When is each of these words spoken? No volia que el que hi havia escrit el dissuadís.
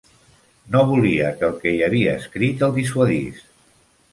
No 0.75 0.79
volia 0.91 1.27
que 1.41 1.45
el 1.49 1.53
que 1.65 1.73
hi 1.75 1.83
havia 1.89 2.15
escrit 2.23 2.65
el 2.69 2.75
dissuadís. 2.79 3.45